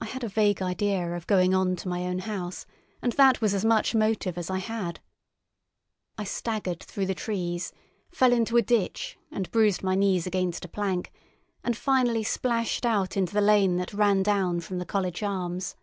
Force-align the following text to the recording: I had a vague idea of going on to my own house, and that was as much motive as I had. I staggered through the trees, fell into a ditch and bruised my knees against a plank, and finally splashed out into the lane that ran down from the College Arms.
I 0.00 0.04
had 0.04 0.22
a 0.22 0.28
vague 0.28 0.62
idea 0.62 1.10
of 1.12 1.26
going 1.26 1.54
on 1.54 1.74
to 1.82 1.88
my 1.88 2.04
own 2.06 2.20
house, 2.20 2.66
and 3.02 3.14
that 3.14 3.40
was 3.40 3.52
as 3.52 3.64
much 3.64 3.92
motive 3.92 4.38
as 4.38 4.48
I 4.48 4.58
had. 4.58 5.00
I 6.16 6.22
staggered 6.22 6.80
through 6.80 7.06
the 7.06 7.16
trees, 7.16 7.72
fell 8.12 8.32
into 8.32 8.56
a 8.56 8.62
ditch 8.62 9.18
and 9.32 9.50
bruised 9.50 9.82
my 9.82 9.96
knees 9.96 10.28
against 10.28 10.64
a 10.64 10.68
plank, 10.68 11.10
and 11.64 11.76
finally 11.76 12.22
splashed 12.22 12.86
out 12.86 13.16
into 13.16 13.34
the 13.34 13.40
lane 13.40 13.74
that 13.78 13.92
ran 13.92 14.22
down 14.22 14.60
from 14.60 14.78
the 14.78 14.86
College 14.86 15.20
Arms. 15.20 15.74